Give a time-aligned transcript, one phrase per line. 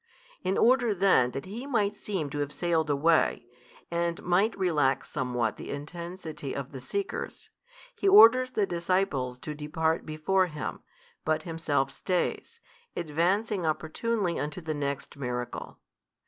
[0.43, 3.45] In order then that He might seem to have sailed away,
[3.91, 7.51] and might relax somewhat the intensity of the seekers,
[7.95, 10.79] He orders the disciples to depart before Him,
[11.23, 12.59] but Himself stays,
[12.97, 15.77] advancing opportunely unto the next miracle.